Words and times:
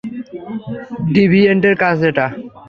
ডিভিয়েন্টের 1.15 1.75
কাজ 1.83 1.97
এটা। 2.09 2.25